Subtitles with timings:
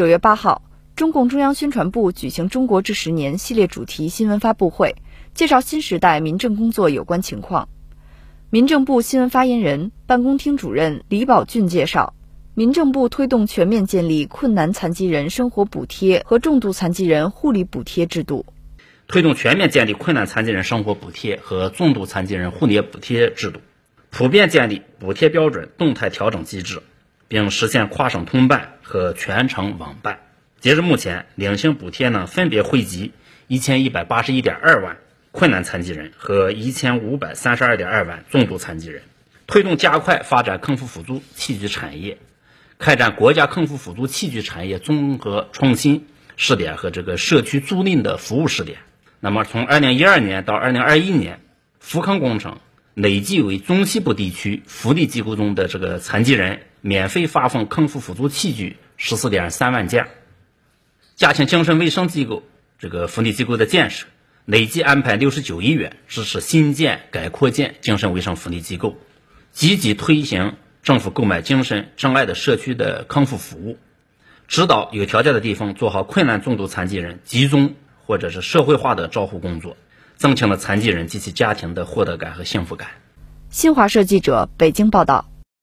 [0.00, 0.62] 九月八号，
[0.96, 4.96] 中共中央宣传部举行“中国这十年”系列主题新闻发布会，
[5.34, 7.68] 介绍新时代民政工作有关情况。
[8.48, 12.14] 民政部新闻发言人、办公厅主任李宝俊介绍，
[12.54, 18.46] 民政部推动全面建立困难残疾人生活补贴和重度残疾人护理补贴制度，
[19.06, 23.60] 推动全面建立困难残疾人生活补贴和重度残疾人护理补贴制度，
[24.08, 26.80] 普遍建立补贴标准动态调整机制，
[27.30, 30.18] 并实现跨省通办和全程网办。
[30.58, 33.12] 截至目前，领性补贴呢分别惠及
[33.46, 34.98] 一千一百八十一点二万。
[35.32, 39.02] 困难残疾人和一千五百三十二点二万重度残疾人，
[39.46, 42.18] 推动加快发展康复辅助器具产业，
[42.80, 48.78] 开展国家康复辅助器具产业综合创新试点和这个社区租赁的服务试点。
[49.20, 51.38] 那么，从二零一二年到二零二一年，
[51.78, 52.58] 扶康工程
[52.94, 60.08] 累计为中西部地区福利机构中的这个残疾人免费发放康复辅助器具十四点三万件，
[61.16, 62.42] 加强精神卫生机构
[62.78, 64.06] 这个福利机构的建设。
[64.46, 68.96] 累计安排六十九亿元支持新建、改扩建精神卫生福利机构，
[69.52, 73.78] 积极推行政府购买精神障碍的社区的康复服务，
[74.48, 77.74] 指导有条件的地方做好困难重度残疾人集中
[78.06, 79.76] 或者是社会化的照护工作，
[80.16, 82.88] 增强了残疾人及其家庭的获得感和幸福感。
[83.50, 85.29] 新华社记者北京报道。